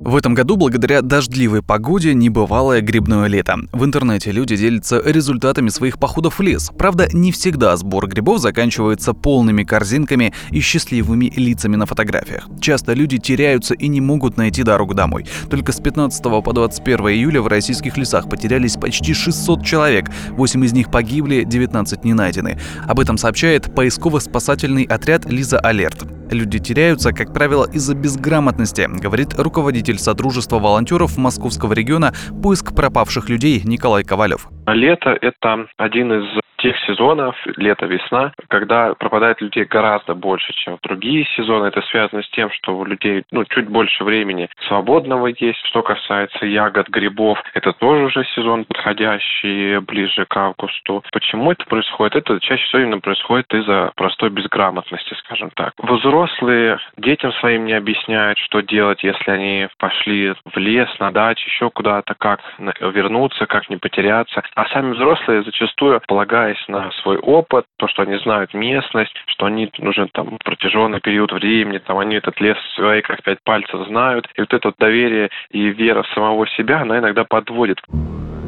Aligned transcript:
В 0.00 0.16
этом 0.16 0.32
году 0.32 0.56
благодаря 0.56 1.02
дождливой 1.02 1.62
погоде 1.62 2.14
небывалое 2.14 2.80
грибное 2.80 3.26
лето. 3.26 3.56
В 3.70 3.84
интернете 3.84 4.32
люди 4.32 4.56
делятся 4.56 4.98
результатами 5.04 5.68
своих 5.68 5.98
походов 5.98 6.38
в 6.38 6.42
лес. 6.42 6.70
Правда, 6.78 7.06
не 7.12 7.32
всегда 7.32 7.76
сбор 7.76 8.08
грибов 8.08 8.40
заканчивается 8.40 9.12
полными 9.12 9.62
корзинками 9.62 10.32
и 10.52 10.60
счастливыми 10.60 11.30
лицами 11.36 11.76
на 11.76 11.84
фотографиях. 11.84 12.48
Часто 12.62 12.94
люди 12.94 13.18
теряются 13.18 13.74
и 13.74 13.88
не 13.88 14.00
могут 14.00 14.38
найти 14.38 14.62
дорогу 14.62 14.94
домой. 14.94 15.26
Только 15.50 15.72
с 15.72 15.80
15 15.80 16.22
по 16.42 16.50
21 16.50 17.08
июля 17.08 17.42
в 17.42 17.48
российских 17.48 17.98
лесах 17.98 18.30
потерялись 18.30 18.78
почти 18.78 19.12
600 19.12 19.62
человек. 19.62 20.10
8 20.30 20.64
из 20.64 20.72
них 20.72 20.90
погибли, 20.90 21.44
19 21.44 22.04
не 22.04 22.14
найдены. 22.14 22.58
Об 22.88 23.00
этом 23.00 23.18
сообщает 23.18 23.74
поисково-спасательный 23.74 24.84
отряд 24.84 25.26
«Лиза 25.26 25.58
Алерт». 25.58 26.19
Люди 26.30 26.60
теряются, 26.60 27.12
как 27.12 27.32
правило, 27.32 27.68
из-за 27.72 27.94
безграмотности, 27.94 28.88
говорит 28.88 29.34
руководитель 29.36 29.98
Содружества 29.98 30.60
волонтеров 30.60 31.16
Московского 31.16 31.72
региона 31.72 32.14
«Поиск 32.42 32.72
пропавших 32.72 33.28
людей» 33.28 33.60
Николай 33.64 34.04
Ковалев. 34.04 34.48
Лето– 34.74 35.16
это 35.20 35.66
один 35.76 36.12
из 36.12 36.40
тех 36.60 36.76
сезонов, 36.86 37.36
лето-весна, 37.56 38.32
когда 38.48 38.94
пропадает 38.94 39.40
людей 39.40 39.64
гораздо 39.64 40.14
больше, 40.14 40.52
чем 40.52 40.76
в 40.76 40.80
другие 40.82 41.24
сезоны. 41.36 41.66
Это 41.66 41.82
связано 41.82 42.22
с 42.22 42.30
тем, 42.30 42.50
что 42.50 42.76
у 42.76 42.84
людей 42.84 43.24
ну, 43.30 43.44
чуть 43.44 43.68
больше 43.68 44.04
времени 44.04 44.48
свободного 44.68 45.28
есть. 45.28 45.58
Что 45.66 45.82
касается 45.82 46.46
ягод, 46.46 46.88
грибов, 46.88 47.42
это 47.54 47.72
тоже 47.72 48.04
уже 48.04 48.24
сезон 48.34 48.64
подходящий, 48.64 49.78
ближе 49.78 50.26
к 50.26 50.36
августу. 50.36 51.02
Почему 51.12 51.52
это 51.52 51.64
происходит? 51.66 52.16
Это 52.16 52.40
чаще 52.40 52.64
всего 52.64 52.82
именно 52.82 53.00
происходит 53.00 53.52
из-за 53.54 53.92
простой 53.96 54.30
безграмотности, 54.30 55.14
скажем 55.24 55.50
так. 55.50 55.72
Взрослые 55.78 56.78
детям 56.96 57.32
своим 57.34 57.64
не 57.64 57.72
объясняют, 57.72 58.38
что 58.38 58.60
делать, 58.60 59.02
если 59.02 59.30
они 59.30 59.68
пошли 59.78 60.34
в 60.44 60.56
лес, 60.58 60.88
на 60.98 61.10
дачу, 61.10 61.48
еще 61.48 61.70
куда-то, 61.70 62.14
как 62.14 62.40
вернуться, 62.58 63.46
как 63.46 63.70
не 63.70 63.76
потеряться. 63.76 64.42
А 64.60 64.66
сами 64.74 64.92
взрослые 64.92 65.42
зачастую 65.42 66.02
полагают 66.06 66.50
опираясь 66.50 66.68
на 66.68 66.90
свой 67.02 67.18
опыт, 67.18 67.64
то, 67.78 67.88
что 67.88 68.02
они 68.02 68.16
знают 68.18 68.54
местность, 68.54 69.14
что 69.26 69.46
они 69.46 69.70
уже 69.78 70.08
там 70.12 70.38
протяженный 70.44 71.00
период 71.00 71.32
времени, 71.32 71.78
там 71.78 71.98
они 71.98 72.16
этот 72.16 72.40
лес 72.40 72.56
свои 72.74 73.02
как 73.02 73.22
пять 73.22 73.38
пальцев 73.44 73.86
знают. 73.88 74.26
И 74.36 74.40
вот 74.40 74.52
это 74.52 74.72
доверие 74.78 75.30
и 75.50 75.68
вера 75.68 76.02
в 76.02 76.08
самого 76.14 76.46
себя, 76.48 76.82
она 76.82 76.98
иногда 76.98 77.24
подводит. 77.24 77.78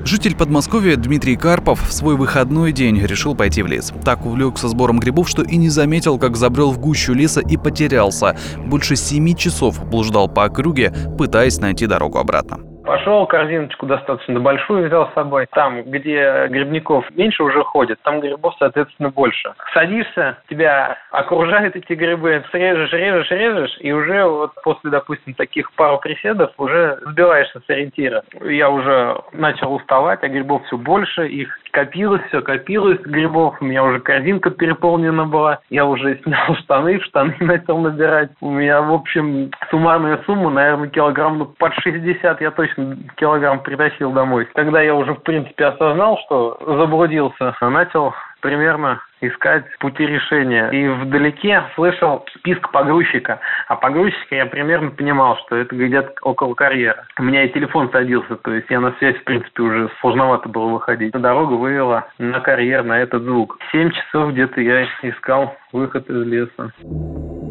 Житель 0.04 0.36
Подмосковья 0.36 0.96
Дмитрий 0.96 1.36
Карпов 1.36 1.80
в 1.80 1.92
свой 1.92 2.16
выходной 2.16 2.72
день 2.72 3.00
решил 3.06 3.36
пойти 3.36 3.62
в 3.62 3.68
лес. 3.68 3.92
Так 4.04 4.26
увлекся 4.26 4.66
сбором 4.66 4.98
грибов, 4.98 5.28
что 5.28 5.42
и 5.42 5.56
не 5.56 5.68
заметил, 5.68 6.18
как 6.18 6.36
забрел 6.36 6.72
в 6.72 6.80
гущу 6.80 7.14
леса 7.14 7.40
и 7.40 7.56
потерялся. 7.56 8.36
Больше 8.58 8.96
семи 8.96 9.36
часов 9.36 9.88
блуждал 9.88 10.28
по 10.28 10.44
округе, 10.44 10.92
пытаясь 11.16 11.60
найти 11.60 11.86
дорогу 11.86 12.18
обратно. 12.18 12.71
Пошел, 12.84 13.26
корзиночку 13.26 13.86
достаточно 13.86 14.40
большую 14.40 14.86
взял 14.86 15.08
с 15.08 15.14
собой. 15.14 15.46
Там, 15.52 15.82
где 15.82 16.46
грибников 16.48 17.08
меньше 17.10 17.42
уже 17.44 17.62
ходит, 17.62 18.00
там 18.02 18.20
грибов, 18.20 18.54
соответственно, 18.58 19.10
больше. 19.10 19.54
Садишься, 19.72 20.38
тебя 20.48 20.98
окружают 21.10 21.76
эти 21.76 21.92
грибы, 21.92 22.44
срежешь, 22.50 22.92
режешь, 22.92 23.30
режешь, 23.30 23.76
и 23.80 23.92
уже 23.92 24.24
вот 24.24 24.52
после, 24.62 24.90
допустим, 24.90 25.34
таких 25.34 25.72
пару 25.72 25.98
приседов 25.98 26.52
уже 26.58 26.98
сбиваешься 27.06 27.60
с 27.60 27.70
ориентира. 27.70 28.22
Я 28.42 28.70
уже 28.70 29.20
начал 29.32 29.72
уставать, 29.74 30.22
а 30.22 30.28
грибов 30.28 30.64
все 30.66 30.76
больше, 30.76 31.28
их 31.28 31.61
копилось, 31.72 32.22
все 32.28 32.40
копилось 32.42 33.00
грибов, 33.00 33.56
у 33.60 33.64
меня 33.64 33.82
уже 33.82 33.98
корзинка 34.00 34.50
переполнена 34.50 35.24
была, 35.24 35.60
я 35.70 35.84
уже 35.84 36.18
снял 36.22 36.54
штаны, 36.56 37.00
штаны 37.00 37.34
начал 37.40 37.78
набирать. 37.78 38.30
У 38.40 38.50
меня, 38.50 38.80
в 38.82 38.92
общем, 38.92 39.50
суммарная 39.70 40.22
сумма, 40.24 40.50
наверное, 40.50 40.88
килограмм 40.88 41.38
ну, 41.38 41.46
под 41.46 41.74
60 41.74 42.40
я 42.40 42.50
точно 42.50 42.96
килограмм 43.16 43.60
притащил 43.60 44.12
домой. 44.12 44.46
Когда 44.54 44.80
я 44.82 44.94
уже, 44.94 45.14
в 45.14 45.22
принципе, 45.22 45.66
осознал, 45.66 46.18
что 46.26 46.58
заблудился, 46.60 47.54
начал 47.60 48.14
примерно 48.42 49.00
искать 49.22 49.64
пути 49.78 50.04
решения. 50.04 50.68
И 50.70 50.88
вдалеке 50.88 51.62
слышал 51.74 52.26
список 52.36 52.70
погрузчика. 52.72 53.40
А 53.68 53.76
погрузчика 53.76 54.34
я 54.34 54.46
примерно 54.46 54.90
понимал, 54.90 55.38
что 55.38 55.56
это 55.56 55.74
где-то 55.74 56.12
около 56.22 56.54
карьера. 56.54 57.06
У 57.18 57.22
меня 57.22 57.44
и 57.44 57.52
телефон 57.52 57.90
садился, 57.90 58.36
то 58.36 58.52
есть 58.52 58.66
я 58.68 58.80
на 58.80 58.92
связь, 58.98 59.16
в 59.16 59.24
принципе, 59.24 59.62
уже 59.62 59.90
сложновато 60.00 60.48
было 60.48 60.66
выходить. 60.66 61.12
Дорога 61.12 61.54
вывела 61.54 62.08
на 62.18 62.40
карьер, 62.40 62.82
на 62.82 63.00
этот 63.00 63.22
звук. 63.22 63.58
Семь 63.70 63.90
часов 63.90 64.32
где-то 64.32 64.60
я 64.60 64.84
искал 65.02 65.56
выход 65.72 66.10
из 66.10 66.26
леса. 66.26 66.72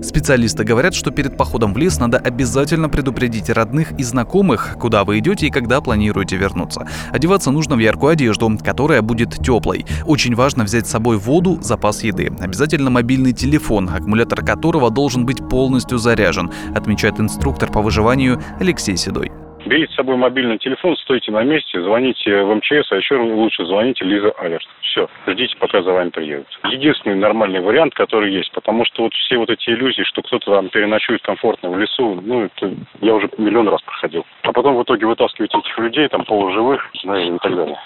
Специалисты 0.01 0.63
говорят, 0.63 0.93
что 0.93 1.11
перед 1.11 1.37
походом 1.37 1.73
в 1.73 1.77
лес 1.77 1.99
надо 1.99 2.17
обязательно 2.17 2.89
предупредить 2.89 3.49
родных 3.49 3.91
и 3.99 4.03
знакомых, 4.03 4.75
куда 4.79 5.03
вы 5.03 5.19
идете 5.19 5.47
и 5.47 5.51
когда 5.51 5.79
планируете 5.81 6.37
вернуться. 6.37 6.87
Одеваться 7.11 7.51
нужно 7.51 7.75
в 7.75 7.79
яркую 7.79 8.13
одежду, 8.13 8.57
которая 8.63 9.01
будет 9.01 9.37
теплой. 9.43 9.85
Очень 10.05 10.35
важно 10.35 10.63
взять 10.63 10.87
с 10.87 10.91
собой 10.91 11.17
воду, 11.17 11.59
запас 11.61 12.03
еды. 12.03 12.31
Обязательно 12.39 12.89
мобильный 12.89 13.33
телефон, 13.33 13.89
аккумулятор 13.89 14.43
которого 14.43 14.89
должен 14.89 15.25
быть 15.25 15.47
полностью 15.47 15.97
заряжен, 15.97 16.51
отмечает 16.75 17.19
инструктор 17.19 17.71
по 17.71 17.81
выживанию 17.81 18.41
Алексей 18.59 18.97
Седой. 18.97 19.31
Берите 19.65 19.93
с 19.93 19.95
собой 19.95 20.17
мобильный 20.17 20.57
телефон, 20.57 20.95
стойте 20.97 21.31
на 21.31 21.43
месте, 21.43 21.81
звоните 21.81 22.43
в 22.43 22.55
МЧС, 22.55 22.91
а 22.91 22.95
еще 22.95 23.15
лучше 23.17 23.65
звоните 23.65 24.03
Лиза 24.05 24.31
Алерт. 24.31 24.65
Все, 24.81 25.07
ждите, 25.27 25.55
пока 25.57 25.81
за 25.81 25.91
вами 25.91 26.09
приедут. 26.09 26.47
Единственный 26.65 27.15
нормальный 27.15 27.61
вариант, 27.61 27.93
который 27.93 28.33
есть, 28.33 28.51
потому 28.51 28.85
что 28.85 29.03
вот 29.03 29.13
все 29.13 29.37
вот 29.37 29.49
эти 29.49 29.69
иллюзии, 29.69 30.03
что 30.03 30.21
кто-то 30.21 30.55
там 30.55 30.69
переночует 30.69 31.21
комфортно 31.21 31.69
в 31.69 31.77
лесу, 31.77 32.19
ну, 32.21 32.45
это 32.45 32.73
я 33.01 33.13
уже 33.13 33.29
миллион 33.37 33.69
раз 33.69 33.81
проходил. 33.83 34.25
А 34.43 34.51
потом 34.51 34.75
в 34.75 34.83
итоге 34.83 35.05
вытаскиваете 35.05 35.57
этих 35.59 35.77
людей, 35.77 36.07
там 36.07 36.25
полуживых, 36.25 36.89
да, 37.03 37.21
и 37.21 37.37
так 37.37 37.55
далее. 37.55 37.77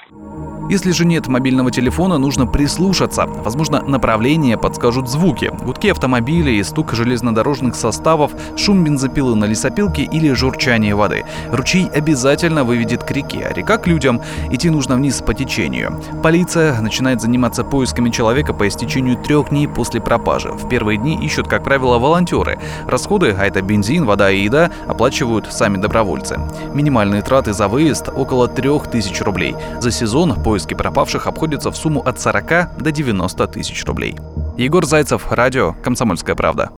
Если 0.67 0.91
же 0.91 1.05
нет 1.05 1.27
мобильного 1.27 1.69
телефона, 1.69 2.17
нужно 2.17 2.47
прислушаться. 2.47 3.27
Возможно, 3.27 3.83
направление 3.83 4.57
подскажут 4.57 5.07
звуки. 5.07 5.51
Гудки 5.63 5.89
автомобилей, 5.89 6.63
стук 6.63 6.93
железнодорожных 6.93 7.75
составов, 7.75 8.31
шум 8.57 8.83
бензопилы 8.83 9.35
на 9.35 9.45
лесопилке 9.45 10.01
или 10.03 10.33
журчание 10.33 10.95
воды. 10.95 11.23
Ручей 11.51 11.87
обязательно 11.93 12.63
выведет 12.63 13.03
к 13.03 13.11
реке, 13.11 13.47
а 13.47 13.53
река 13.53 13.77
к 13.77 13.85
людям. 13.85 14.21
Идти 14.49 14.71
нужно 14.71 14.95
вниз 14.95 15.21
по 15.21 15.35
течению. 15.35 16.01
Полиция 16.23 16.81
начинает 16.81 17.21
заниматься 17.21 17.63
поисками 17.63 18.09
человека 18.09 18.51
по 18.53 18.67
истечению 18.67 19.17
трех 19.17 19.49
дней 19.49 19.67
после 19.67 20.01
пропажи. 20.01 20.49
В 20.49 20.67
первые 20.67 20.97
дни 20.97 21.15
ищут, 21.23 21.47
как 21.47 21.63
правило, 21.63 21.99
волонтеры. 21.99 22.57
Расходы, 22.87 23.35
а 23.39 23.45
это 23.45 23.61
бензин, 23.61 24.05
вода 24.05 24.31
и 24.31 24.41
еда, 24.41 24.71
оплачивают 24.87 25.45
сами 25.53 25.77
добровольцы. 25.77 26.39
Минимальные 26.73 27.21
траты 27.21 27.53
за 27.53 27.67
выезд 27.67 28.09
около 28.09 28.47
3000 28.47 29.21
рублей. 29.21 29.55
За 29.79 29.91
сезон 29.91 30.33
по 30.33 30.54
поиски 30.55 30.73
пропавших 30.73 31.27
обходятся 31.27 31.69
в 31.69 31.75
сумму 31.75 31.99
от 31.99 32.17
40 32.17 32.77
до 32.77 32.91
90 32.91 33.47
тысяч 33.47 33.83
рублей. 33.83 34.15
Егор 34.57 34.85
Зайцев, 34.85 35.29
радио 35.29 35.73
«Комсомольская 35.83 36.33
правда». 36.33 36.69